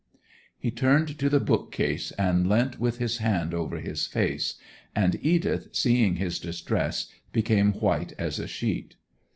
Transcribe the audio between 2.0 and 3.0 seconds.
and leant with